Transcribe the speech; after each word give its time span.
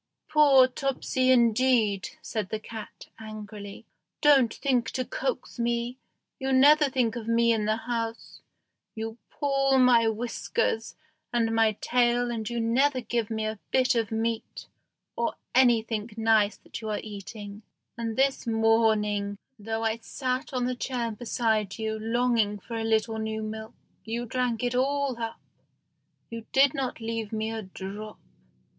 "Poor 0.29 0.67
Topsy, 0.67 1.29
indeed!" 1.29 2.09
said 2.23 2.49
the 2.49 2.59
cat, 2.59 3.05
angrily; 3.19 3.85
"don't 4.19 4.51
think 4.51 4.89
to 4.89 5.05
coax 5.05 5.59
me, 5.59 5.99
you 6.39 6.51
never 6.51 6.89
think 6.89 7.15
of 7.15 7.27
me 7.27 7.53
in 7.53 7.65
the 7.65 7.75
house, 7.77 8.41
you 8.95 9.19
pull 9.29 9.77
my 9.77 10.07
whiskers 10.07 10.95
and 11.31 11.53
my 11.53 11.73
tail, 11.81 12.31
and 12.31 12.49
you 12.49 12.59
never 12.59 12.99
give 12.99 13.29
me 13.29 13.45
a 13.45 13.59
bit 13.69 13.93
of 13.93 14.11
meat, 14.11 14.65
or 15.15 15.35
anything 15.53 16.09
nice 16.17 16.57
that 16.57 16.81
you 16.81 16.89
are 16.89 16.99
eating; 17.03 17.61
and 17.95 18.15
this 18.17 18.47
morning, 18.47 19.37
though 19.59 19.83
I 19.83 19.97
sat 19.97 20.51
on 20.51 20.65
the 20.65 20.73
chair 20.73 21.11
beside 21.11 21.77
you, 21.77 21.99
longing 21.99 22.57
for 22.57 22.75
a 22.75 22.83
little 22.83 23.19
new 23.19 23.43
milk, 23.43 23.75
you 24.03 24.25
drank 24.25 24.63
it 24.63 24.73
all 24.73 25.19
up 25.21 25.39
you 26.31 26.47
did 26.51 26.73
not 26.73 27.01
leave 27.01 27.31
me 27.31 27.51
a 27.51 27.61
drop. 27.61 28.17